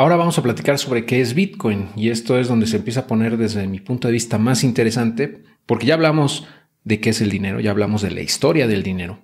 Ahora 0.00 0.16
vamos 0.16 0.38
a 0.38 0.42
platicar 0.42 0.78
sobre 0.78 1.04
qué 1.04 1.20
es 1.20 1.34
Bitcoin 1.34 1.88
y 1.94 2.08
esto 2.08 2.38
es 2.38 2.48
donde 2.48 2.66
se 2.66 2.78
empieza 2.78 3.00
a 3.00 3.06
poner 3.06 3.36
desde 3.36 3.66
mi 3.66 3.80
punto 3.80 4.08
de 4.08 4.12
vista 4.12 4.38
más 4.38 4.64
interesante 4.64 5.42
porque 5.66 5.84
ya 5.84 5.92
hablamos 5.92 6.46
de 6.84 7.00
qué 7.00 7.10
es 7.10 7.20
el 7.20 7.28
dinero, 7.28 7.60
ya 7.60 7.70
hablamos 7.70 8.00
de 8.00 8.10
la 8.10 8.22
historia 8.22 8.66
del 8.66 8.82
dinero 8.82 9.22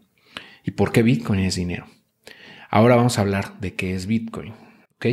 y 0.64 0.72
por 0.72 0.92
qué 0.92 1.02
Bitcoin 1.02 1.40
es 1.40 1.54
dinero. 1.54 1.86
Ahora 2.68 2.94
vamos 2.94 3.16
a 3.16 3.22
hablar 3.22 3.58
de 3.58 3.72
qué 3.72 3.94
es 3.94 4.06
Bitcoin, 4.06 4.52
¿ok? 4.96 5.06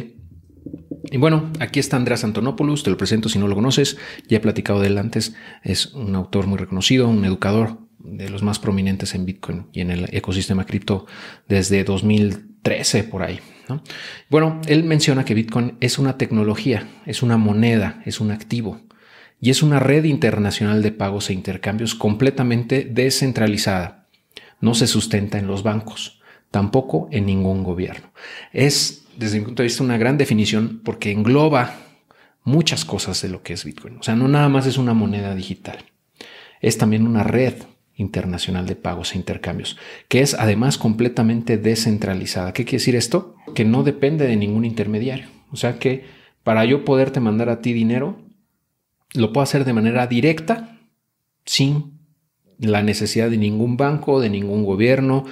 Y 1.09 1.15
bueno, 1.15 1.49
aquí 1.61 1.79
está 1.79 1.95
Andrés 1.95 2.25
Antonopoulos, 2.25 2.83
te 2.83 2.89
lo 2.89 2.97
presento 2.97 3.29
si 3.29 3.39
no 3.39 3.47
lo 3.47 3.55
conoces, 3.55 3.97
ya 4.27 4.39
he 4.39 4.41
platicado 4.41 4.81
de 4.81 4.87
él 4.87 4.97
antes, 4.97 5.33
es 5.63 5.93
un 5.93 6.13
autor 6.13 6.45
muy 6.45 6.57
reconocido, 6.57 7.07
un 7.07 7.23
educador 7.23 7.77
de 7.99 8.29
los 8.29 8.43
más 8.43 8.59
prominentes 8.59 9.15
en 9.15 9.25
Bitcoin 9.25 9.67
y 9.71 9.79
en 9.79 9.91
el 9.91 10.09
ecosistema 10.11 10.65
cripto 10.65 11.05
desde 11.47 11.85
2013 12.63 13.03
por 13.03 13.23
ahí. 13.23 13.39
Bueno, 14.29 14.61
él 14.67 14.83
menciona 14.83 15.25
que 15.25 15.33
Bitcoin 15.33 15.77
es 15.79 15.97
una 15.97 16.17
tecnología, 16.17 16.87
es 17.05 17.23
una 17.23 17.37
moneda, 17.37 18.01
es 18.05 18.19
un 18.19 18.31
activo 18.31 18.81
y 19.39 19.49
es 19.49 19.63
una 19.63 19.79
red 19.79 20.05
internacional 20.05 20.81
de 20.81 20.91
pagos 20.91 21.29
e 21.29 21.33
intercambios 21.33 21.95
completamente 21.95 22.87
descentralizada. 22.89 24.07
No 24.59 24.73
se 24.73 24.87
sustenta 24.87 25.37
en 25.37 25.47
los 25.47 25.63
bancos, 25.63 26.21
tampoco 26.51 27.09
en 27.11 27.25
ningún 27.25 27.63
gobierno. 27.63 28.11
Es, 28.51 29.05
desde 29.17 29.39
mi 29.39 29.45
punto 29.45 29.63
de 29.63 29.67
vista, 29.67 29.83
una 29.83 29.97
gran 29.97 30.17
definición 30.17 30.81
porque 30.83 31.11
engloba 31.11 31.75
muchas 32.43 32.85
cosas 32.85 33.21
de 33.21 33.29
lo 33.29 33.43
que 33.43 33.53
es 33.53 33.65
Bitcoin. 33.65 33.97
O 33.97 34.03
sea, 34.03 34.15
no 34.15 34.27
nada 34.27 34.49
más 34.49 34.65
es 34.65 34.77
una 34.77 34.93
moneda 34.93 35.35
digital, 35.35 35.79
es 36.61 36.77
también 36.77 37.07
una 37.07 37.23
red 37.23 37.55
internacional 37.95 38.65
de 38.65 38.75
pagos 38.75 39.13
e 39.13 39.17
intercambios, 39.17 39.77
que 40.07 40.21
es 40.21 40.33
además 40.33 40.77
completamente 40.77 41.57
descentralizada. 41.57 42.53
¿Qué 42.53 42.65
quiere 42.65 42.79
decir 42.79 42.95
esto? 42.95 43.35
Que 43.53 43.65
no 43.65 43.83
depende 43.83 44.27
de 44.27 44.35
ningún 44.35 44.65
intermediario. 44.65 45.27
O 45.51 45.55
sea 45.55 45.77
que 45.77 46.05
para 46.43 46.65
yo 46.65 46.83
poderte 46.83 47.19
mandar 47.19 47.49
a 47.49 47.61
ti 47.61 47.73
dinero, 47.73 48.19
lo 49.13 49.31
puedo 49.31 49.43
hacer 49.43 49.63
de 49.63 49.73
manera 49.73 50.07
directa, 50.07 50.79
sin 51.45 51.99
la 52.57 52.81
necesidad 52.81 53.29
de 53.29 53.37
ningún 53.37 53.77
banco, 53.77 54.19
de 54.19 54.29
ningún 54.29 54.63
gobierno, 54.63 55.25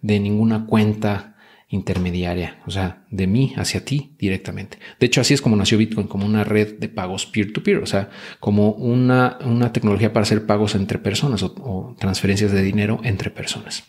de 0.00 0.20
ninguna 0.20 0.66
cuenta 0.66 1.35
intermediaria, 1.68 2.60
o 2.66 2.70
sea, 2.70 3.04
de 3.10 3.26
mí 3.26 3.52
hacia 3.56 3.84
ti 3.84 4.14
directamente. 4.18 4.78
De 5.00 5.06
hecho, 5.06 5.20
así 5.20 5.34
es 5.34 5.42
como 5.42 5.56
nació 5.56 5.78
Bitcoin, 5.78 6.06
como 6.06 6.24
una 6.24 6.44
red 6.44 6.78
de 6.78 6.88
pagos 6.88 7.26
peer-to-peer, 7.26 7.78
o 7.78 7.86
sea, 7.86 8.10
como 8.38 8.70
una, 8.70 9.38
una, 9.44 9.72
tecnología 9.72 10.12
para 10.12 10.22
hacer 10.22 10.46
pagos 10.46 10.76
entre 10.76 10.98
personas 10.98 11.42
o, 11.42 11.96
transferencias 11.98 12.52
de 12.52 12.62
dinero 12.62 13.00
entre 13.02 13.30
personas. 13.30 13.84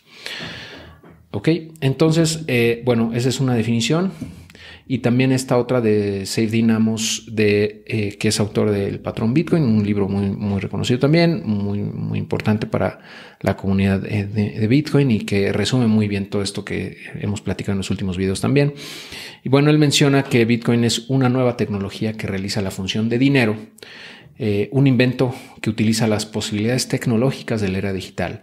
Ok, 1.30 1.48
entonces, 1.80 2.44
eh, 2.48 2.82
bueno, 2.84 3.12
esa 3.14 3.28
es 3.28 3.38
una 3.38 3.54
definición. 3.54 4.12
Y 4.86 4.98
también 4.98 5.32
esta 5.32 5.58
otra 5.58 5.80
de 5.80 6.24
Save 6.24 6.46
Dynamos, 6.48 7.28
de, 7.30 7.84
eh, 7.86 8.16
que 8.18 8.28
es 8.28 8.40
autor 8.40 8.70
del 8.70 9.00
Patrón 9.00 9.34
Bitcoin, 9.34 9.62
un 9.62 9.84
libro 9.84 10.08
muy, 10.08 10.30
muy 10.30 10.60
reconocido 10.60 10.98
también, 10.98 11.42
muy, 11.44 11.80
muy 11.80 12.18
importante 12.18 12.66
para 12.66 13.00
la 13.40 13.56
comunidad 13.56 14.00
de, 14.00 14.66
Bitcoin 14.66 15.10
y 15.10 15.20
que 15.20 15.52
resume 15.52 15.86
muy 15.86 16.08
bien 16.08 16.30
todo 16.30 16.42
esto 16.42 16.64
que 16.64 16.96
hemos 17.20 17.40
platicado 17.40 17.72
en 17.72 17.78
los 17.78 17.90
últimos 17.90 18.16
videos 18.16 18.40
también. 18.40 18.74
Y 19.44 19.48
bueno, 19.48 19.70
él 19.70 19.78
menciona 19.78 20.22
que 20.22 20.44
Bitcoin 20.44 20.84
es 20.84 21.08
una 21.10 21.28
nueva 21.28 21.56
tecnología 21.56 22.14
que 22.14 22.26
realiza 22.26 22.62
la 22.62 22.70
función 22.70 23.08
de 23.08 23.18
dinero, 23.18 23.56
eh, 24.38 24.68
un 24.72 24.86
invento 24.86 25.34
que 25.60 25.70
utiliza 25.70 26.06
las 26.06 26.24
posibilidades 26.24 26.88
tecnológicas 26.88 27.60
de 27.60 27.68
la 27.68 27.78
era 27.78 27.92
digital 27.92 28.42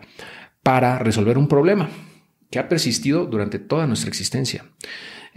para 0.61 0.99
resolver 0.99 1.37
un 1.37 1.47
problema 1.47 1.89
que 2.49 2.59
ha 2.59 2.69
persistido 2.69 3.25
durante 3.25 3.59
toda 3.59 3.87
nuestra 3.87 4.09
existencia. 4.09 4.65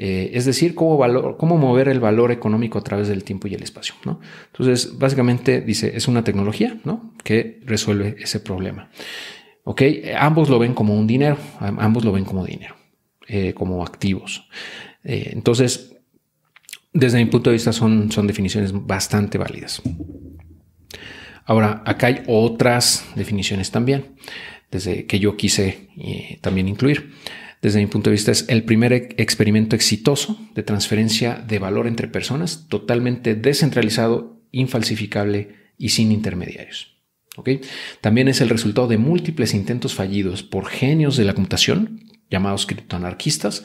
Eh, 0.00 0.30
es 0.34 0.44
decir, 0.44 0.76
cómo, 0.76 1.58
mover 1.58 1.88
el 1.88 1.98
valor 1.98 2.30
económico 2.30 2.78
a 2.78 2.84
través 2.84 3.08
del 3.08 3.24
tiempo 3.24 3.48
y 3.48 3.54
el 3.54 3.64
espacio. 3.64 3.96
Entonces, 4.46 4.96
básicamente 4.96 5.60
dice, 5.60 5.96
es 5.96 6.06
una 6.06 6.22
tecnología 6.22 6.78
¿no? 6.84 7.14
que 7.24 7.60
resuelve 7.64 8.14
ese 8.20 8.38
problema. 8.38 8.90
¿Ok? 9.64 9.82
Ambos 10.16 10.48
lo 10.50 10.60
ven 10.60 10.72
como 10.72 10.94
un 10.94 11.08
dinero, 11.08 11.36
ambos 11.58 12.04
lo 12.04 12.12
ven 12.12 12.24
como 12.24 12.46
dinero, 12.46 12.76
eh, 13.26 13.54
como 13.54 13.82
activos. 13.82 14.48
Eh, 15.02 15.30
entonces, 15.32 15.96
desde 16.92 17.18
mi 17.18 17.26
punto 17.26 17.50
de 17.50 17.54
vista 17.54 17.72
son, 17.72 18.12
son 18.12 18.28
definiciones 18.28 18.72
bastante 18.72 19.36
válidas. 19.36 19.82
Ahora, 21.44 21.82
acá 21.84 22.06
hay 22.06 22.22
otras 22.28 23.04
definiciones 23.16 23.72
también, 23.72 24.14
desde 24.70 25.06
que 25.06 25.18
yo 25.18 25.36
quise 25.36 25.88
también 26.40 26.68
incluir 26.68 27.10
desde 27.62 27.80
mi 27.80 27.86
punto 27.86 28.10
de 28.10 28.14
vista, 28.14 28.32
es 28.32 28.44
el 28.48 28.64
primer 28.64 28.92
experimento 28.92 29.74
exitoso 29.74 30.38
de 30.54 30.62
transferencia 30.62 31.34
de 31.34 31.58
valor 31.58 31.86
entre 31.86 32.08
personas, 32.08 32.66
totalmente 32.68 33.34
descentralizado, 33.34 34.40
infalsificable 34.52 35.56
y 35.76 35.90
sin 35.90 36.12
intermediarios. 36.12 36.98
También 38.00 38.28
es 38.28 38.40
el 38.40 38.48
resultado 38.48 38.88
de 38.88 38.98
múltiples 38.98 39.54
intentos 39.54 39.94
fallidos 39.94 40.42
por 40.42 40.66
genios 40.66 41.16
de 41.16 41.24
la 41.24 41.34
computación, 41.34 42.04
llamados 42.30 42.66
criptoanarquistas, 42.66 43.64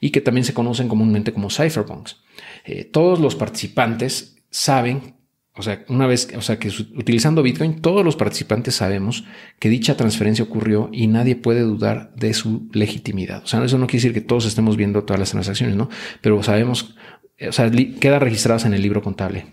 y 0.00 0.10
que 0.10 0.20
también 0.20 0.44
se 0.44 0.54
conocen 0.54 0.88
comúnmente 0.88 1.32
como 1.32 1.50
cypherpunks. 1.50 2.22
Eh, 2.64 2.84
todos 2.84 3.18
los 3.18 3.34
participantes 3.34 4.36
saben 4.50 5.16
o 5.56 5.62
sea, 5.62 5.84
una 5.88 6.08
vez, 6.08 6.28
o 6.36 6.40
sea, 6.40 6.58
que 6.58 6.68
utilizando 6.68 7.42
Bitcoin, 7.42 7.80
todos 7.80 8.04
los 8.04 8.16
participantes 8.16 8.74
sabemos 8.74 9.24
que 9.60 9.68
dicha 9.68 9.96
transferencia 9.96 10.44
ocurrió 10.44 10.90
y 10.92 11.06
nadie 11.06 11.36
puede 11.36 11.60
dudar 11.60 12.12
de 12.16 12.34
su 12.34 12.68
legitimidad. 12.72 13.44
O 13.44 13.46
sea, 13.46 13.64
eso 13.64 13.78
no 13.78 13.86
quiere 13.86 14.02
decir 14.02 14.14
que 14.14 14.20
todos 14.20 14.46
estemos 14.46 14.76
viendo 14.76 15.04
todas 15.04 15.20
las 15.20 15.30
transacciones, 15.30 15.76
¿no? 15.76 15.88
Pero 16.20 16.42
sabemos, 16.42 16.96
o 17.40 17.52
sea, 17.52 17.70
queda 17.70 18.18
registradas 18.18 18.64
en 18.64 18.74
el 18.74 18.82
libro 18.82 19.00
contable, 19.00 19.46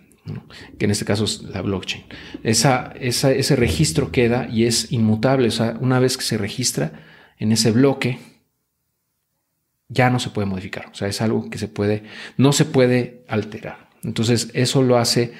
que 0.80 0.86
en 0.86 0.92
este 0.92 1.06
caso 1.06 1.26
es 1.26 1.44
la 1.44 1.62
blockchain. 1.62 2.06
Esa, 2.42 2.94
esa, 3.00 3.32
ese 3.32 3.56
registro 3.56 4.12
queda 4.12 4.48
y 4.52 4.66
es 4.66 4.92
inmutable. 4.92 5.50
O 5.50 5.52
sea, 5.52 5.78
una 5.82 6.00
vez 6.00 6.18
que 6.18 6.24
se 6.24 6.40
registra 6.40 6.94
en 7.38 7.52
ese 7.52 7.70
bloque, 7.70 8.18
ya 9.88 10.10
no 10.10 10.20
se 10.20 10.32
puede 10.32 10.48
modificar. 10.48 10.88
O 10.92 10.96
sea, 10.96 11.08
es 11.08 11.22
algo 11.22 11.48
que 11.52 11.60
se 11.60 11.68
puede, 11.68 12.06
no 12.38 12.54
se 12.54 12.66
puede 12.66 13.24
alterar. 13.28 13.90
Entonces, 14.04 14.50
eso 14.56 14.82
lo 14.82 14.98
hace 14.98 15.34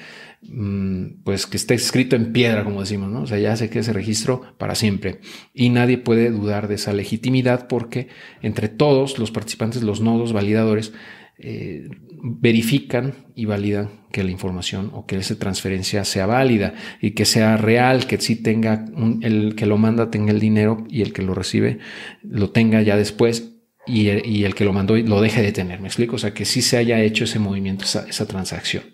pues 1.24 1.46
que 1.46 1.56
esté 1.56 1.74
escrito 1.74 2.16
en 2.16 2.32
piedra, 2.32 2.64
como 2.64 2.80
decimos, 2.80 3.10
¿no? 3.10 3.22
O 3.22 3.26
sea, 3.26 3.38
ya 3.38 3.56
sé 3.56 3.70
que 3.70 3.78
ese 3.78 3.92
registro 3.92 4.42
para 4.58 4.74
siempre. 4.74 5.20
Y 5.54 5.70
nadie 5.70 5.98
puede 5.98 6.30
dudar 6.30 6.68
de 6.68 6.74
esa 6.74 6.92
legitimidad 6.92 7.68
porque 7.68 8.08
entre 8.42 8.68
todos 8.68 9.18
los 9.18 9.30
participantes, 9.30 9.82
los 9.82 10.00
nodos 10.00 10.32
validadores, 10.32 10.92
eh, 11.38 11.88
verifican 12.22 13.14
y 13.34 13.46
validan 13.46 14.02
que 14.12 14.22
la 14.22 14.30
información 14.30 14.90
o 14.92 15.06
que 15.06 15.16
esa 15.16 15.36
transferencia 15.38 16.04
sea 16.04 16.26
válida 16.26 16.74
y 17.00 17.12
que 17.12 17.24
sea 17.24 17.56
real, 17.56 18.06
que 18.06 18.20
sí 18.20 18.36
tenga 18.36 18.84
el 19.22 19.56
que 19.56 19.66
lo 19.66 19.76
manda 19.76 20.10
tenga 20.10 20.30
el 20.30 20.38
dinero 20.38 20.84
y 20.88 21.02
el 21.02 21.12
que 21.12 21.22
lo 21.22 21.34
recibe 21.34 21.78
lo 22.22 22.50
tenga 22.50 22.80
ya 22.82 22.96
después 22.96 23.51
y 23.86 24.08
el, 24.08 24.54
que 24.54 24.64
lo 24.64 24.72
mandó 24.72 24.96
lo 24.96 25.20
deje 25.20 25.42
de 25.42 25.52
tener. 25.52 25.80
¿Me 25.80 25.88
explico? 25.88 26.16
O 26.16 26.18
sea, 26.18 26.32
que 26.32 26.44
sí 26.44 26.62
se 26.62 26.76
haya 26.76 27.00
hecho 27.00 27.24
ese 27.24 27.38
movimiento, 27.38 27.84
esa 27.84 28.26
transacción. 28.26 28.84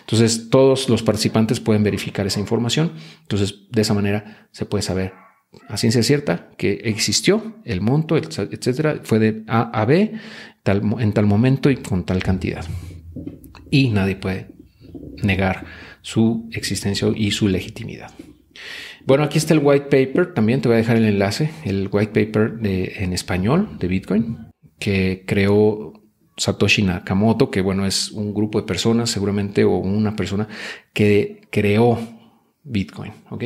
Entonces, 0.00 0.50
todos 0.50 0.88
los 0.88 1.02
participantes 1.02 1.60
pueden 1.60 1.82
verificar 1.82 2.26
esa 2.26 2.40
información. 2.40 2.92
Entonces, 3.22 3.66
de 3.70 3.82
esa 3.82 3.94
manera 3.94 4.48
se 4.52 4.66
puede 4.66 4.82
saber 4.82 5.12
a 5.68 5.76
ciencia 5.76 6.02
cierta 6.02 6.50
que 6.56 6.80
existió 6.84 7.56
el 7.64 7.80
monto, 7.80 8.16
etcétera, 8.16 9.00
fue 9.02 9.18
de 9.18 9.42
A 9.48 9.62
a 9.80 9.84
B 9.84 10.12
en 10.64 11.12
tal 11.12 11.26
momento 11.26 11.70
y 11.70 11.76
con 11.76 12.04
tal 12.04 12.22
cantidad. 12.22 12.64
Y 13.70 13.90
nadie 13.90 14.16
puede 14.16 14.48
negar 15.22 15.64
su 16.02 16.48
existencia 16.52 17.08
y 17.14 17.30
su 17.32 17.48
legitimidad. 17.48 18.12
Bueno, 19.10 19.24
aquí 19.24 19.38
está 19.38 19.54
el 19.54 19.60
white 19.60 19.86
paper. 19.86 20.34
También 20.34 20.60
te 20.60 20.68
voy 20.68 20.76
a 20.76 20.78
dejar 20.78 20.96
el 20.96 21.04
enlace, 21.04 21.50
el 21.64 21.88
white 21.90 22.12
paper 22.12 22.64
en 22.64 23.12
español 23.12 23.76
de 23.80 23.88
Bitcoin 23.88 24.38
que 24.78 25.24
creó 25.26 25.94
Satoshi 26.36 26.84
Nakamoto, 26.84 27.50
que 27.50 27.60
bueno, 27.60 27.86
es 27.86 28.12
un 28.12 28.32
grupo 28.32 28.60
de 28.60 28.68
personas 28.68 29.10
seguramente 29.10 29.64
o 29.64 29.78
una 29.78 30.14
persona 30.14 30.46
que 30.92 31.40
creó 31.50 31.98
Bitcoin, 32.62 33.10
¿ok? 33.30 33.44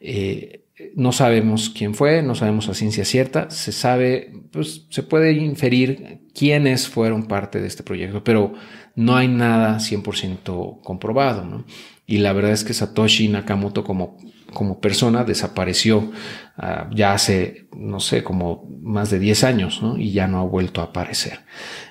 Eh, 0.00 0.64
no 0.96 1.12
sabemos 1.12 1.70
quién 1.70 1.94
fue, 1.94 2.20
no 2.24 2.34
sabemos 2.34 2.68
a 2.68 2.74
ciencia 2.74 3.04
cierta, 3.04 3.50
se 3.50 3.70
sabe, 3.70 4.32
pues 4.50 4.88
se 4.90 5.04
puede 5.04 5.30
inferir 5.30 6.22
quiénes 6.34 6.88
fueron 6.88 7.28
parte 7.28 7.60
de 7.60 7.68
este 7.68 7.84
proyecto, 7.84 8.24
pero 8.24 8.52
no 8.96 9.16
hay 9.16 9.28
nada 9.28 9.76
100% 9.78 10.80
comprobado, 10.82 11.44
¿no? 11.44 11.64
Y 12.04 12.18
la 12.18 12.32
verdad 12.32 12.50
es 12.50 12.64
que 12.64 12.74
Satoshi 12.74 13.28
Nakamoto 13.28 13.84
como 13.84 14.16
como 14.58 14.80
persona 14.80 15.22
desapareció 15.22 16.10
ah, 16.56 16.90
ya 16.92 17.12
hace, 17.12 17.68
no 17.76 18.00
sé, 18.00 18.24
como 18.24 18.68
más 18.82 19.08
de 19.08 19.20
10 19.20 19.44
años. 19.44 19.80
Y 19.96 20.10
ya 20.10 20.26
no 20.26 20.40
ha 20.40 20.42
vuelto 20.42 20.80
a 20.80 20.86
aparecer. 20.86 21.38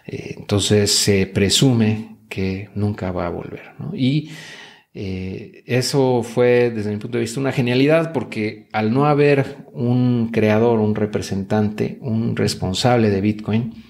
Eh, 0.06 0.36
entonces 0.38 0.92
se 0.92 1.28
presume 1.28 2.18
que 2.28 2.70
nunca 2.76 3.14
va 3.14 3.28
a 3.28 3.30
volver. 3.30 3.72
Y 3.94 4.32
eh, 4.94 5.64
eso 5.66 6.24
fue, 6.24 6.72
desde 6.72 6.92
mi 6.92 6.98
punto 6.98 7.18
de 7.18 7.22
vista, 7.22 7.40
una 7.40 7.54
genialidad 7.54 8.12
porque 8.12 8.68
al 8.74 8.94
no 8.94 9.06
haber 9.06 9.66
un 9.72 10.30
creador, 10.34 10.80
un 10.80 10.96
representante, 10.96 12.00
un 12.02 12.36
responsable 12.36 13.10
de 13.10 13.22
Bitcoin, 13.22 13.86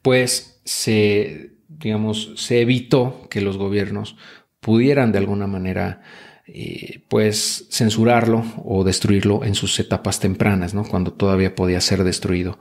pues 0.00 0.62
se 0.64 1.54
digamos, 1.68 2.32
se 2.36 2.62
evitó 2.62 3.28
que 3.28 3.42
los 3.42 3.58
gobiernos 3.58 4.16
pudieran 4.60 5.12
de 5.12 5.18
alguna 5.18 5.46
manera 5.46 6.00
eh, 6.46 7.00
pues 7.08 7.68
censurarlo 7.70 8.44
o 8.64 8.84
destruirlo 8.84 9.44
en 9.44 9.54
sus 9.54 9.80
etapas 9.80 10.20
tempranas, 10.20 10.74
cuando 10.90 11.12
todavía 11.12 11.54
podía 11.54 11.80
ser 11.80 12.04
destruido. 12.04 12.58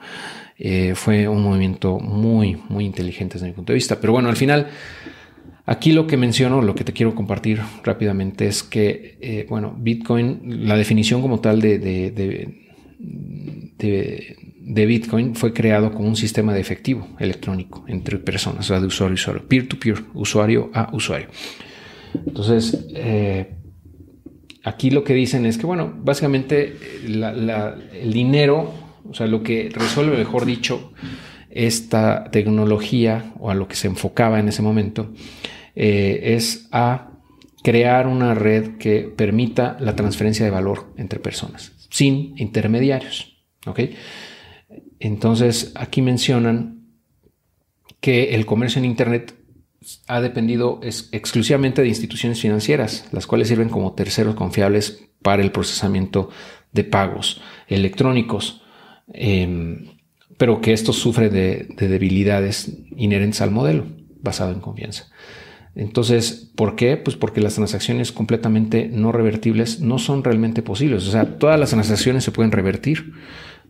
Eh, 0.57 0.94
fue 0.95 1.27
un 1.27 1.44
movimiento 1.44 2.00
muy, 2.00 2.57
muy 2.69 2.85
inteligente 2.85 3.33
desde 3.33 3.47
mi 3.47 3.53
punto 3.53 3.74
de 3.74 3.75
vista. 3.75 4.00
Pero 4.00 4.13
bueno, 4.13 4.30
al 4.30 4.38
final, 4.38 4.68
aquí 5.65 5.91
lo 5.91 6.07
que 6.07 6.15
menciono, 6.15 6.62
lo 6.62 6.75
que 6.75 6.85
te 6.85 6.94
quiero 6.94 7.13
compartir 7.13 7.59
rápidamente 7.83 8.47
es 8.47 8.63
que, 8.63 9.18
eh, 9.19 9.45
bueno, 9.50 9.75
Bitcoin, 9.77 10.68
la 10.68 10.77
definición 10.77 11.21
como 11.21 11.41
tal 11.41 11.59
de, 11.59 11.80
de, 11.80 12.12
de, 13.77 14.85
Bitcoin 14.85 15.35
fue 15.35 15.51
creado 15.51 15.91
como 15.91 16.07
un 16.07 16.15
sistema 16.15 16.53
de 16.53 16.62
efectivo 16.62 17.09
electrónico 17.19 17.83
entre 17.89 18.18
personas, 18.18 18.62
o 18.62 18.68
sea, 18.69 18.80
de 18.80 18.88
usuario 18.88 19.13
a 19.13 19.15
usuario, 19.15 19.47
peer-to-peer, 19.47 20.03
usuario 20.13 20.71
a 20.74 20.89
usuario. 20.95 21.27
Entonces, 22.25 22.85
eh, 22.95 23.62
aquí 24.63 24.89
lo 24.89 25.04
que 25.04 25.13
dicen 25.13 25.45
es 25.45 25.57
que, 25.57 25.65
bueno, 25.65 25.94
básicamente 25.95 26.77
el 27.06 28.13
dinero, 28.13 28.74
o 29.10 29.13
sea, 29.13 29.27
lo 29.27 29.44
que 29.44 29.69
resuelve, 29.71 30.18
mejor 30.18 30.45
dicho, 30.45 30.94
esta 31.50 32.31
tecnología 32.31 33.33
o 33.39 33.51
a 33.51 33.56
lo 33.56 33.68
que 33.68 33.75
se 33.75 33.88
enfocaba 33.88 34.39
en 34.39 34.48
ese 34.48 34.62
momento, 34.62 35.12
eh, 35.75 36.36
es 36.36 36.68
a 36.71 37.12
crear 37.63 38.07
una 38.07 38.33
red 38.33 38.77
que 38.77 39.01
permita 39.01 39.77
la 39.80 39.95
transferencia 39.95 40.45
de 40.45 40.51
valor 40.51 40.94
entre 40.98 41.19
personas, 41.19 41.74
sin 41.89 42.33
intermediarios. 42.38 43.38
¿ok? 43.66 43.80
Entonces, 45.00 45.71
aquí 45.75 46.01
mencionan 46.01 46.88
que 48.00 48.36
el 48.36 48.45
comercio 48.45 48.80
en 48.80 48.86
Internet 48.86 49.33
ha 50.07 50.21
dependido 50.21 50.80
exclusivamente 50.83 51.81
de 51.81 51.88
instituciones 51.88 52.39
financieras, 52.39 53.07
las 53.12 53.27
cuales 53.27 53.47
sirven 53.47 53.69
como 53.69 53.94
terceros 53.94 54.35
confiables 54.35 55.03
para 55.21 55.41
el 55.41 55.51
procesamiento 55.51 56.30
de 56.71 56.83
pagos 56.83 57.41
electrónicos, 57.68 58.62
em, 59.13 59.88
pero 60.38 60.62
que 60.62 60.74
esto 60.74 60.94
sufre 60.94 61.30
de, 61.30 61.68
debilidades 61.77 62.71
inherentes 62.95 63.41
al 63.41 63.51
modelo 63.51 63.85
basado 64.21 64.51
en 64.51 64.59
confianza. 64.59 65.07
Entonces, 65.75 66.51
¿por 66.56 66.75
qué? 66.75 66.97
Pues 66.97 67.15
porque 67.15 67.41
las 67.41 67.56
transacciones 67.56 68.12
completamente 68.12 68.89
no 68.91 69.12
revertibles 69.12 69.80
no 69.80 69.97
son 69.97 70.24
realmente 70.24 70.62
posibles. 70.62 71.07
O 71.07 71.12
sea, 71.12 71.38
todas 71.39 71.59
las 71.59 71.71
transacciones 71.71 72.24
se 72.24 72.31
pueden 72.31 72.51
revertir, 72.51 73.13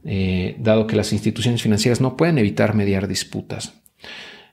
eh, 0.03 0.57
dado 0.59 0.85
que 0.85 0.97
las 0.97 1.13
instituciones 1.13 1.61
financieras 1.61 2.01
no 2.01 2.17
pueden 2.17 2.37
evitar 2.37 2.75
mediar 2.75 3.07
disputas. 3.07 3.81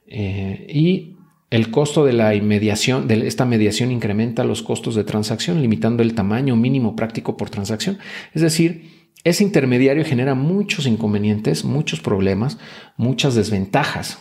Eh, 0.07 0.67
y 0.69 1.17
el 1.50 1.73
costo 1.73 2.05
de 2.05 2.12
la 2.12 2.32
mediación, 2.41 3.08
de 3.08 3.26
esta 3.26 3.44
mediación 3.44 3.91
incrementa 3.91 4.44
los 4.44 4.62
costos 4.62 4.94
de 4.94 5.02
transacción, 5.02 5.61
limitando 5.61 6.02
el 6.02 6.14
tamaño 6.14 6.55
mínimo 6.55 6.94
práctico 6.94 7.37
por 7.37 7.50
transacción. 7.50 7.99
Es 8.32 8.43
decir, 8.43 9.00
ese 9.25 9.43
intermediario 9.43 10.05
genera 10.05 10.37
muchos 10.37 10.87
inconvenientes, 10.87 11.64
muchos 11.64 12.00
problemas, 12.00 12.58
muchas 12.97 13.35
desventajas. 13.35 14.19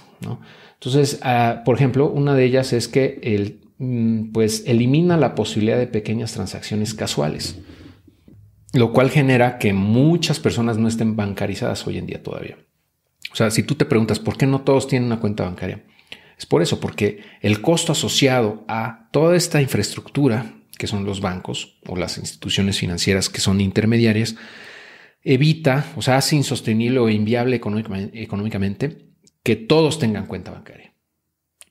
Entonces, 0.73 1.19
ah, 1.21 1.61
por 1.65 1.75
ejemplo, 1.75 2.09
una 2.09 2.33
de 2.33 2.45
ellas 2.45 2.73
es 2.73 2.87
que 2.87 3.19
el, 3.21 3.61
mm, 3.77 4.31
pues, 4.31 4.63
elimina 4.65 5.15
la 5.15 5.35
posibilidad 5.35 5.77
de 5.77 5.87
pequeñas 5.87 6.33
transacciones 6.33 6.95
casuales, 6.95 7.59
lo 8.73 8.91
cual 8.91 9.11
genera 9.11 9.59
que 9.59 9.71
muchas 9.73 10.39
personas 10.39 10.77
no 10.77 10.87
estén 10.87 11.15
bancarizadas 11.15 11.85
hoy 11.85 11.99
en 11.99 12.07
día 12.07 12.23
todavía. 12.23 12.57
O 13.31 13.35
sea, 13.35 13.51
si 13.51 13.61
tú 13.63 13.75
te 13.75 13.85
preguntas 13.85 14.19
por 14.19 14.35
qué 14.35 14.47
no 14.47 14.61
todos 14.61 14.87
tienen 14.87 15.07
una 15.07 15.19
cuenta 15.19 15.43
bancaria, 15.43 15.83
es 16.39 16.45
por 16.45 16.61
eso, 16.61 16.79
porque 16.79 17.21
el 17.41 17.61
costo 17.61 17.91
asociado 17.91 18.63
a 18.69 19.09
toda 19.11 19.35
esta 19.35 19.61
infraestructura, 19.61 20.53
que 20.77 20.87
son 20.87 21.03
los 21.03 21.19
bancos 21.19 21.77
o 21.85 21.97
las 21.97 22.17
instituciones 22.17 22.79
financieras 22.79 23.27
que 23.27 23.41
son 23.41 23.59
intermediarias, 23.59 24.37
evita, 25.21 25.85
o 25.97 26.01
sea, 26.01 26.15
hace 26.15 26.37
insostenible 26.37 26.99
o 26.99 27.09
inviable 27.09 27.57
económicamente 27.57 29.09
que 29.43 29.57
todos 29.57 29.99
tengan 29.99 30.27
cuenta 30.27 30.51
bancaria. 30.51 30.95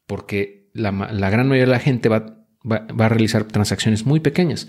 Porque 0.06 0.69
la, 0.75 0.91
gran 1.31 1.49
mayoría 1.49 1.65
de 1.65 1.73
la 1.73 1.81
gente 1.81 2.11
va, 2.11 2.44
va, 2.62 3.06
a 3.06 3.09
realizar 3.09 3.44
transacciones 3.44 4.05
muy 4.05 4.20
pequeñas 4.20 4.69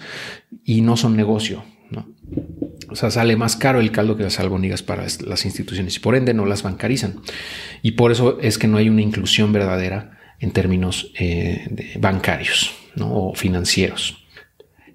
y 0.63 0.79
no 0.79 0.95
son 0.95 1.17
negocio. 1.17 1.65
¿no? 1.91 2.07
O 2.91 2.95
sea, 2.95 3.11
sale 3.11 3.35
más 3.35 3.55
caro 3.55 3.79
el 3.79 3.91
caldo 3.91 4.17
que 4.17 4.23
las 4.23 4.39
albóndigas 4.39 4.83
para 4.83 5.03
las 5.03 5.45
instituciones 5.45 5.95
y 5.95 5.99
por 5.99 6.15
ende 6.15 6.33
no 6.33 6.45
las 6.45 6.63
bancarizan. 6.63 7.21
Y 7.81 7.91
por 7.91 8.11
eso 8.11 8.39
es 8.41 8.57
que 8.57 8.67
no 8.67 8.77
hay 8.77 8.89
una 8.89 9.01
inclusión 9.01 9.53
verdadera 9.53 10.17
en 10.39 10.51
términos 10.51 11.11
eh, 11.19 11.95
bancarios 11.99 12.71
o 12.99 13.33
financieros. 13.35 14.25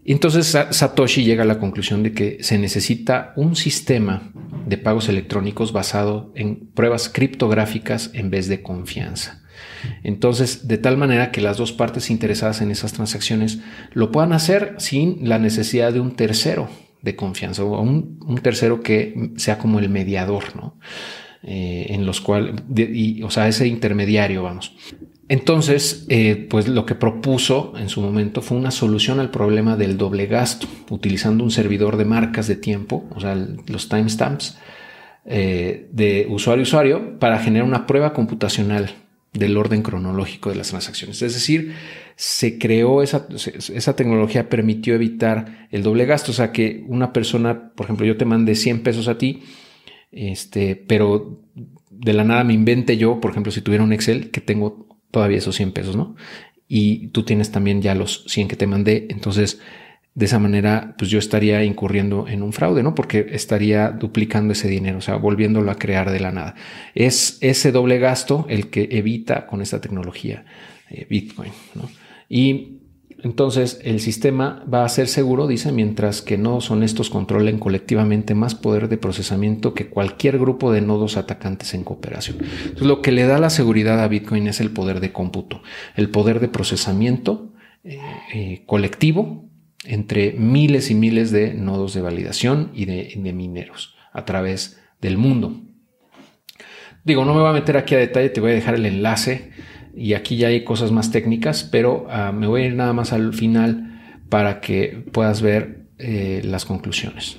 Entonces 0.06 0.56
Satoshi 0.70 1.24
llega 1.24 1.44
a 1.44 1.46
la 1.46 1.58
conclusión 1.58 2.02
de 2.02 2.12
que 2.12 2.38
se 2.42 2.58
necesita 2.58 3.32
un 3.36 3.56
sistema 3.56 4.32
de 4.66 4.76
pagos 4.76 5.08
electrónicos 5.08 5.72
basado 5.72 6.32
en 6.34 6.66
pruebas 6.74 7.08
criptográficas 7.08 8.10
en 8.12 8.30
vez 8.30 8.48
de 8.48 8.62
confianza. 8.62 9.42
Entonces, 10.02 10.66
de 10.66 10.78
tal 10.78 10.96
manera 10.96 11.30
que 11.30 11.40
las 11.40 11.56
dos 11.56 11.72
partes 11.72 12.10
interesadas 12.10 12.60
en 12.60 12.70
esas 12.70 12.92
transacciones 12.92 13.60
lo 13.92 14.10
puedan 14.10 14.32
hacer 14.32 14.74
sin 14.78 15.28
la 15.28 15.38
necesidad 15.38 15.92
de 15.92 16.00
un 16.00 16.16
tercero 16.16 16.68
de 17.04 17.14
confianza 17.14 17.62
o 17.62 17.80
un, 17.80 18.40
tercero 18.42 18.82
que 18.82 19.32
sea 19.36 19.58
como 19.58 19.78
el 19.78 19.88
mediador, 19.90 20.56
¿no? 20.56 20.78
Eh, 21.42 21.86
en 21.90 22.06
los 22.06 22.22
cuales, 22.22 22.54
o 23.22 23.30
sea, 23.30 23.46
ese 23.46 23.68
intermediario, 23.68 24.42
vamos. 24.42 24.74
Entonces, 25.28 26.06
eh, 26.08 26.46
pues 26.50 26.68
lo 26.68 26.86
que 26.86 26.94
propuso 26.94 27.74
en 27.76 27.88
su 27.88 28.00
momento 28.00 28.40
fue 28.40 28.56
una 28.56 28.70
solución 28.70 29.20
al 29.20 29.30
problema 29.30 29.76
del 29.76 29.96
doble 29.96 30.26
gasto, 30.26 30.66
utilizando 30.90 31.44
un 31.44 31.50
servidor 31.50 31.96
de 31.96 32.04
marcas 32.06 32.46
de 32.46 32.56
tiempo, 32.56 33.06
o 33.14 33.20
sea, 33.20 33.34
los 33.34 33.88
timestamps, 33.88 34.58
eh, 35.26 35.88
de 35.92 36.26
usuario 36.28 36.62
a 36.62 36.64
usuario 36.64 37.18
para 37.18 37.38
generar 37.38 37.66
una 37.66 37.86
prueba 37.86 38.12
computacional 38.12 38.90
del 39.34 39.56
orden 39.56 39.82
cronológico 39.82 40.50
de 40.50 40.56
las 40.56 40.68
transacciones. 40.68 41.20
Es 41.20 41.34
decir, 41.34 41.74
se 42.16 42.58
creó 42.58 43.02
esa, 43.02 43.26
esa 43.74 43.96
tecnología, 43.96 44.48
permitió 44.48 44.94
evitar 44.94 45.68
el 45.70 45.82
doble 45.82 46.06
gasto. 46.06 46.30
O 46.30 46.34
sea, 46.34 46.52
que 46.52 46.84
una 46.86 47.12
persona, 47.12 47.72
por 47.74 47.84
ejemplo, 47.84 48.06
yo 48.06 48.16
te 48.16 48.24
mandé 48.24 48.54
100 48.54 48.82
pesos 48.82 49.08
a 49.08 49.18
ti, 49.18 49.42
este, 50.12 50.76
pero 50.76 51.42
de 51.90 52.12
la 52.12 52.24
nada 52.24 52.44
me 52.44 52.54
invente 52.54 52.96
yo, 52.96 53.20
por 53.20 53.32
ejemplo, 53.32 53.50
si 53.50 53.60
tuviera 53.60 53.84
un 53.84 53.92
Excel, 53.92 54.30
que 54.30 54.40
tengo 54.40 54.86
todavía 55.10 55.38
esos 55.38 55.56
100 55.56 55.72
pesos, 55.72 55.96
¿no? 55.96 56.14
Y 56.68 57.08
tú 57.08 57.24
tienes 57.24 57.50
también 57.50 57.82
ya 57.82 57.94
los 57.94 58.24
100 58.28 58.48
que 58.48 58.56
te 58.56 58.66
mandé. 58.66 59.08
Entonces, 59.10 59.60
de 60.14 60.26
esa 60.26 60.38
manera, 60.38 60.94
pues 60.96 61.10
yo 61.10 61.18
estaría 61.18 61.64
incurriendo 61.64 62.28
en 62.28 62.42
un 62.42 62.52
fraude, 62.52 62.84
¿no? 62.84 62.94
Porque 62.94 63.26
estaría 63.32 63.90
duplicando 63.90 64.52
ese 64.52 64.68
dinero, 64.68 64.98
o 64.98 65.00
sea, 65.00 65.16
volviéndolo 65.16 65.70
a 65.72 65.74
crear 65.74 66.12
de 66.12 66.20
la 66.20 66.30
nada. 66.30 66.54
Es 66.94 67.38
ese 67.40 67.72
doble 67.72 67.98
gasto 67.98 68.46
el 68.48 68.70
que 68.70 68.88
evita 68.92 69.46
con 69.46 69.60
esta 69.60 69.80
tecnología 69.80 70.44
eh, 70.88 71.06
Bitcoin, 71.10 71.50
¿no? 71.74 71.88
Y 72.28 72.78
entonces 73.24 73.80
el 73.82 74.00
sistema 74.00 74.64
va 74.72 74.84
a 74.84 74.88
ser 74.88 75.08
seguro, 75.08 75.48
dice, 75.48 75.72
mientras 75.72 76.22
que 76.22 76.38
nodos 76.38 76.70
honestos 76.70 77.10
controlen 77.10 77.58
colectivamente 77.58 78.34
más 78.34 78.54
poder 78.54 78.88
de 78.88 78.98
procesamiento 78.98 79.74
que 79.74 79.88
cualquier 79.88 80.38
grupo 80.38 80.70
de 80.70 80.80
nodos 80.80 81.16
atacantes 81.16 81.74
en 81.74 81.84
cooperación. 81.84 82.36
Entonces 82.40 82.86
lo 82.86 83.02
que 83.02 83.12
le 83.12 83.24
da 83.24 83.38
la 83.38 83.50
seguridad 83.50 84.00
a 84.00 84.08
Bitcoin 84.08 84.46
es 84.46 84.60
el 84.60 84.70
poder 84.70 85.00
de 85.00 85.10
cómputo, 85.10 85.62
el 85.96 86.10
poder 86.10 86.38
de 86.38 86.48
procesamiento 86.48 87.52
eh, 87.82 87.98
eh, 88.32 88.62
colectivo 88.66 89.48
entre 89.84 90.32
miles 90.32 90.90
y 90.90 90.94
miles 90.94 91.30
de 91.30 91.54
nodos 91.54 91.94
de 91.94 92.02
validación 92.02 92.70
y 92.74 92.84
de, 92.86 93.32
mineros 93.32 93.94
a 94.12 94.24
través 94.24 94.80
del 95.00 95.18
mundo. 95.18 95.60
Digo, 97.04 97.24
no 97.24 97.34
me 97.34 97.40
voy 97.40 97.50
a 97.50 97.52
meter 97.54 97.76
aquí 97.76 97.94
a 97.94 97.98
detalle, 97.98 98.30
te 98.30 98.40
voy 98.40 98.52
a 98.52 98.54
dejar 98.54 98.74
el 98.74 98.86
enlace 98.86 99.50
y 99.94 100.14
aquí 100.14 100.36
ya 100.36 100.48
hay 100.48 100.64
cosas 100.64 100.90
más 100.90 101.10
técnicas, 101.10 101.64
pero 101.64 102.06
ah, 102.08 102.32
me 102.32 102.46
voy 102.46 102.62
a 102.62 102.66
ir 102.66 102.74
nada 102.74 102.92
más 102.92 103.12
al 103.12 103.34
final 103.34 104.22
para 104.28 104.60
que 104.60 105.04
puedas 105.12 105.42
ver 105.42 105.88
eh, 105.98 106.40
las 106.44 106.64
conclusiones. 106.64 107.36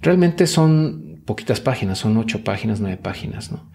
Realmente 0.00 0.46
son 0.46 1.22
poquitas 1.24 1.60
páginas, 1.60 1.98
son 1.98 2.16
ocho 2.16 2.44
páginas, 2.44 2.80
nueve 2.80 2.98
páginas. 2.98 3.50
¿no? 3.50 3.70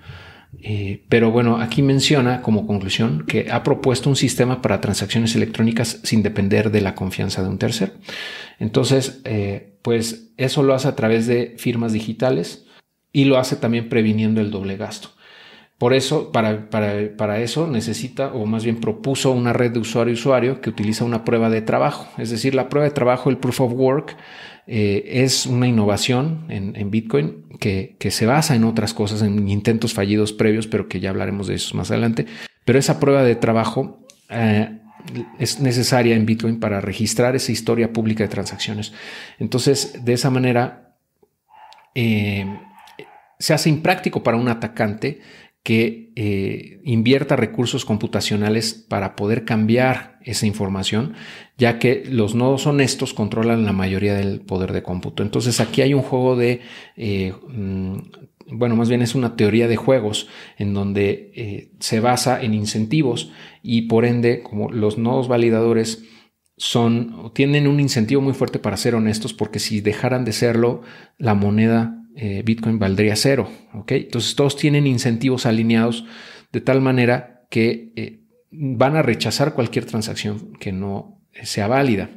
Eh, 0.61 1.05
pero 1.07 1.31
bueno, 1.31 1.57
aquí 1.57 1.81
menciona 1.81 2.41
como 2.41 2.65
conclusión 2.65 3.25
que 3.27 3.51
ha 3.51 3.63
propuesto 3.63 4.09
un 4.09 4.15
sistema 4.15 4.61
para 4.61 4.81
transacciones 4.81 5.35
electrónicas 5.35 5.99
sin 6.03 6.23
depender 6.23 6.71
de 6.71 6.81
la 6.81 6.95
confianza 6.95 7.43
de 7.43 7.49
un 7.49 7.59
tercero. 7.59 7.93
Entonces, 8.59 9.21
eh, 9.23 9.77
pues 9.81 10.31
eso 10.37 10.63
lo 10.63 10.73
hace 10.73 10.87
a 10.87 10.95
través 10.95 11.27
de 11.27 11.55
firmas 11.57 11.93
digitales 11.93 12.65
y 13.13 13.25
lo 13.25 13.37
hace 13.37 13.55
también 13.55 13.89
previniendo 13.89 14.41
el 14.41 14.51
doble 14.51 14.77
gasto. 14.77 15.09
Por 15.77 15.93
eso, 15.93 16.31
para, 16.31 17.39
eso 17.39 17.67
necesita, 17.67 18.33
o 18.33 18.47
más 18.47 18.63
bien 18.63 18.79
propuso 18.79 19.31
una 19.31 19.53
red 19.53 19.71
de 19.71 19.79
usuario-usuario 19.79 20.59
que 20.59 20.71
utiliza 20.71 21.05
una 21.05 21.23
prueba 21.23 21.51
de 21.51 21.61
trabajo. 21.61 22.07
Es 22.17 22.31
decir, 22.31 22.55
la 22.55 22.67
prueba 22.67 22.85
de 22.85 22.93
trabajo, 22.93 23.29
el 23.29 23.37
proof 23.37 23.61
of 23.61 23.73
work, 23.73 24.17
eh, 24.65 25.21
es 25.23 25.45
una 25.45 25.67
innovación 25.67 26.45
en, 26.49 26.89
Bitcoin 26.89 27.45
que, 27.59 27.95
que, 27.99 28.09
se 28.09 28.25
basa 28.25 28.55
en 28.55 28.63
otras 28.63 28.95
cosas, 28.95 29.21
en 29.21 29.47
intentos 29.47 29.93
fallidos 29.93 30.33
previos, 30.33 30.65
pero 30.65 30.87
que 30.87 30.99
ya 30.99 31.11
hablaremos 31.11 31.45
de 31.45 31.55
eso 31.55 31.77
más 31.77 31.91
adelante. 31.91 32.25
Pero 32.65 32.79
esa 32.79 32.99
prueba 32.99 33.23
de 33.23 33.35
trabajo 33.35 33.99
eh, 34.29 34.79
es 35.39 35.59
necesaria 35.59 36.15
en 36.15 36.25
Bitcoin 36.25 36.59
para 36.59 36.81
registrar 36.81 37.35
esa 37.35 37.51
historia 37.51 37.93
pública 37.93 38.23
de 38.23 38.29
transacciones. 38.29 38.93
Entonces, 39.39 40.03
de 40.03 40.13
esa 40.13 40.29
manera, 40.29 40.95
eh, 41.95 42.45
se 43.39 43.53
hace 43.53 43.69
impráctico 43.69 44.23
para 44.23 44.37
un 44.37 44.49
atacante 44.49 45.21
que 45.67 46.13
eh, 46.15 46.79
invierta 46.85 47.35
recursos 47.35 47.83
computacionales 47.83 48.73
para 48.73 49.17
poder 49.17 49.43
cambiar 49.43 50.17
esa 50.23 50.45
información, 50.45 51.15
ya 51.57 51.77
que 51.77 52.05
los 52.09 52.35
nodos 52.35 52.65
honestos 52.67 53.13
controlan 53.13 53.65
la 53.65 53.73
mayoría 53.73 54.13
del 54.13 54.39
poder 54.39 54.71
de 54.71 54.81
cómputo. 54.81 55.23
Entonces 55.23 55.59
aquí 55.59 55.81
hay 55.81 55.93
un 55.93 56.03
juego 56.03 56.37
de, 56.37 56.61
eh, 56.95 57.33
mm, 57.49 57.97
bueno, 58.53 58.77
más 58.77 58.87
bien 58.87 59.01
es 59.01 59.13
una 59.13 59.35
teoría 59.35 59.67
de 59.67 59.75
juegos 59.75 60.29
en 60.57 60.73
donde 60.73 61.33
eh, 61.35 61.71
se 61.81 61.99
basa 61.99 62.41
en 62.41 62.53
incentivos 62.53 63.33
y 63.61 63.89
por 63.89 64.05
ende, 64.05 64.43
como 64.43 64.71
los 64.71 64.97
nodos 64.97 65.27
validadores 65.27 66.05
son, 66.55 67.33
tienen 67.33 67.67
un 67.67 67.81
incentivo 67.81 68.21
muy 68.21 68.33
fuerte 68.33 68.57
para 68.57 68.77
ser 68.77 68.95
honestos, 68.95 69.33
porque 69.33 69.59
si 69.59 69.81
dejaran 69.81 70.23
de 70.23 70.31
serlo, 70.31 70.81
la 71.17 71.33
moneda 71.33 72.06
eh, 72.19 72.41
Bitcoin 72.43 72.79
valdría 72.79 73.15
cero. 73.15 73.47
Entonces 73.87 74.35
todos 74.35 74.57
tienen 74.57 74.87
incentivos 74.87 75.45
alineados 75.45 76.03
de 76.51 76.61
tal 76.61 76.81
manera 76.81 77.45
que 77.51 77.93
eh, 77.95 78.21
van 78.49 78.95
a 78.95 79.03
rechazar 79.03 79.53
cualquier 79.53 79.85
transacción 79.85 80.53
que 80.59 80.71
no 80.71 81.21
sea 81.43 81.67
válida. 81.67 82.09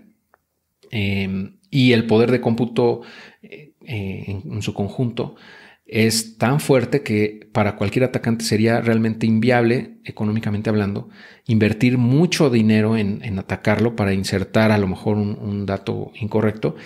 Em, 0.91 1.59
y 1.71 1.93
el 1.93 2.07
poder 2.07 2.31
de 2.31 2.41
cómputo 2.41 3.03
eh, 3.43 3.75
en, 3.83 4.63
su 4.63 4.73
conjunto 4.73 5.37
es 5.85 6.39
tan 6.39 6.61
fuerte 6.61 7.03
que 7.03 7.49
para 7.53 7.77
cualquier 7.77 8.05
atacante 8.05 8.45
sería 8.45 8.81
realmente 8.81 9.27
inviable, 9.27 9.99
económicamente 10.05 10.71
hablando, 10.71 11.11
invertir 11.47 11.99
mucho 11.99 12.49
dinero 12.49 12.97
en, 12.97 13.39
atacarlo 13.39 13.97
para 13.97 14.15
insertar 14.15 14.73
a 14.73 14.79
lo 14.79 14.87
mejor 14.87 15.19
un 15.19 15.67
dato 15.67 16.11
incorrecto 16.15 16.77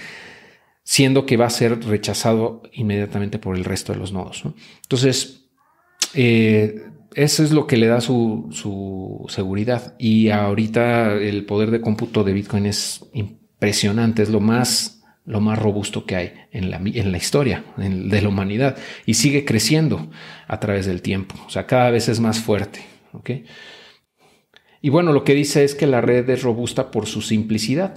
siendo 0.85 1.25
que 1.25 1.39
va 1.39 1.47
a 1.47 1.51
ser 1.51 1.83
rechazado 1.85 2.63
inmediatamente 2.73 3.39
por 3.39 3.57
el 3.57 3.65
resto 3.65 3.93
de 3.93 3.99
los 3.99 4.13
nodos. 4.13 4.45
Entonces, 4.83 5.47
eh, 6.13 6.85
eso 7.15 7.43
es 7.43 7.53
lo 7.53 7.67
que 7.67 7.79
le 7.79 7.87
da 7.87 8.01
su, 8.01 9.25
seguridad. 9.29 9.95
Y 9.99 10.29
ahorita 10.29 11.15
el 11.15 11.47
poder 11.47 11.71
de 11.71 11.81
cómputo 11.81 12.23
de 12.23 12.35
Bitcoin 12.35 12.67
es 12.67 13.05
impresionante, 13.15 14.23
es 14.23 14.29
lo 14.29 14.41
más, 14.41 15.03
lo 15.25 15.41
más 15.41 15.59
robusto 15.59 16.05
que 16.05 16.17
hay 16.17 16.33
en 16.53 16.71
la, 16.71 16.77
en 16.77 17.13
la 17.13 17.19
historia 17.19 17.65
de 17.77 18.21
la 18.21 18.29
humanidad 18.29 18.77
y 19.07 19.15
sigue 19.15 19.45
creciendo 19.45 20.11
a 20.47 20.61
través 20.61 20.85
del 20.85 21.01
tiempo. 21.01 21.35
O 21.47 21.51
sea, 21.51 21.67
cada 21.67 21.91
vez 21.91 22.09
es 22.09 22.21
más 22.21 22.41
fuerte. 22.41 22.81
Y 24.83 24.91
bueno, 24.91 25.13
lo 25.13 25.25
que 25.25 25.35
dice 25.35 25.65
es 25.65 25.75
que 25.75 25.87
la 25.87 26.03
red 26.03 26.29
es 26.29 26.43
robusta 26.43 26.91
por 26.91 27.07
su 27.07 27.23
simplicidad 27.23 27.95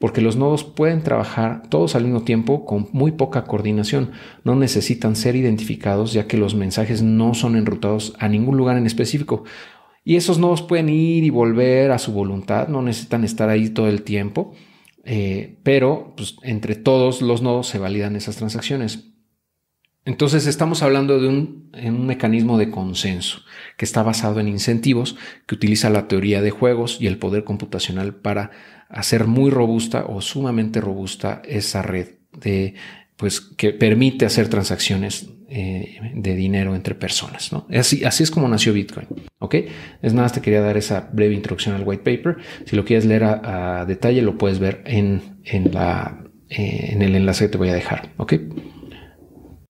porque 0.00 0.22
los 0.22 0.36
nodos 0.36 0.64
pueden 0.64 1.02
trabajar 1.02 1.68
todos 1.68 1.94
al 1.94 2.04
mismo 2.04 2.22
tiempo 2.22 2.64
con 2.64 2.88
muy 2.92 3.12
poca 3.12 3.44
coordinación. 3.44 4.12
No 4.44 4.56
necesitan 4.56 5.14
ser 5.14 5.36
identificados 5.36 6.14
ya 6.14 6.26
que 6.26 6.38
los 6.38 6.54
mensajes 6.54 7.02
no 7.02 7.34
son 7.34 7.54
enrutados 7.54 8.14
a 8.18 8.26
ningún 8.26 8.56
lugar 8.56 8.78
en 8.78 8.86
específico. 8.86 9.44
Y 10.02 10.16
esos 10.16 10.38
nodos 10.38 10.62
pueden 10.62 10.88
ir 10.88 11.22
y 11.22 11.28
volver 11.28 11.90
a 11.90 11.98
su 11.98 12.12
voluntad, 12.12 12.68
no 12.68 12.80
necesitan 12.80 13.24
estar 13.24 13.50
ahí 13.50 13.68
todo 13.68 13.88
el 13.88 14.00
tiempo, 14.00 14.54
eh, 15.04 15.58
pero 15.64 16.14
pues, 16.16 16.36
entre 16.44 16.76
todos 16.76 17.20
los 17.20 17.42
nodos 17.42 17.66
se 17.66 17.78
validan 17.78 18.16
esas 18.16 18.36
transacciones. 18.36 19.10
Entonces 20.06 20.46
estamos 20.46 20.82
hablando 20.82 21.20
de 21.20 21.28
un, 21.28 21.70
un, 21.74 22.06
mecanismo 22.06 22.56
de 22.56 22.70
consenso 22.70 23.40
que 23.76 23.84
está 23.84 24.02
basado 24.02 24.40
en 24.40 24.48
incentivos, 24.48 25.16
que 25.46 25.56
utiliza 25.56 25.90
la 25.90 26.08
teoría 26.08 26.40
de 26.40 26.50
juegos 26.50 26.96
y 27.02 27.06
el 27.06 27.18
poder 27.18 27.44
computacional 27.44 28.14
para 28.14 28.50
hacer 28.90 29.26
muy 29.26 29.50
robusta 29.50 30.04
o 30.06 30.20
sumamente 30.20 30.80
robusta 30.80 31.42
esa 31.44 31.82
red 31.82 32.08
de 32.32 32.74
pues 33.16 33.40
que 33.40 33.72
permite 33.72 34.24
hacer 34.24 34.48
transacciones 34.48 35.28
eh, 35.50 35.98
de 36.14 36.34
dinero 36.34 36.74
entre 36.74 36.94
personas. 36.94 37.52
¿no? 37.52 37.66
Así, 37.70 38.04
así 38.04 38.22
es 38.22 38.30
como 38.30 38.48
nació 38.48 38.72
Bitcoin. 38.72 39.06
¿ok? 39.40 39.56
Es 40.00 40.14
nada, 40.14 40.30
te 40.30 40.40
quería 40.40 40.62
dar 40.62 40.76
esa 40.76 41.10
breve 41.12 41.34
introducción 41.34 41.74
al 41.74 41.82
white 41.84 42.02
paper. 42.02 42.38
Si 42.64 42.76
lo 42.76 42.84
quieres 42.84 43.04
leer 43.04 43.24
a, 43.24 43.84
detalle, 43.84 44.22
lo 44.22 44.38
puedes 44.38 44.58
ver 44.58 44.82
en, 44.86 45.40
en, 45.44 45.72
la, 45.74 46.24
eh, 46.48 46.90
en 46.92 47.02
el 47.02 47.14
enlace 47.14 47.44
que 47.44 47.50
te 47.50 47.58
voy 47.58 47.68
a 47.68 47.74
dejar. 47.74 48.10
¿ok? 48.16 48.34